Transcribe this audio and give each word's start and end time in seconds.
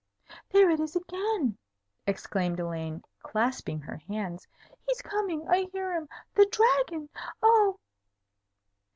"There 0.49 0.71
it 0.71 0.79
is 0.79 0.95
again!" 0.95 1.59
exclaimed 2.07 2.59
Elaine, 2.59 3.03
clasping 3.19 3.81
her 3.81 3.97
hands. 4.07 4.47
"He's 4.87 4.99
coming! 4.99 5.47
I 5.47 5.67
hear 5.71 5.93
him. 5.93 6.09
The 6.33 6.47
Dragon! 6.47 7.07
Oh!" 7.43 7.77